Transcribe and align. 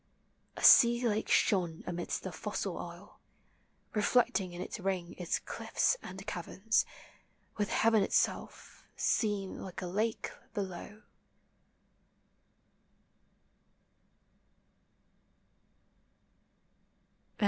A 0.57 0.63
sea 0.63 1.07
lake 1.07 1.29
shone 1.29 1.83
amidst 1.85 2.23
the 2.23 2.31
fossil 2.31 2.79
isle, 2.79 3.19
Reflecting 3.93 4.51
in 4.51 4.59
a 4.59 4.81
ring 4.81 5.13
its 5.19 5.37
cliffs 5.37 5.95
and 6.01 6.25
caverns, 6.25 6.87
With 7.57 7.69
heaven 7.69 8.01
itself 8.01 8.83
seen 8.95 9.61
like 9.61 9.79
a 9.79 9.85
lake 9.85 10.31
below. 10.55 11.03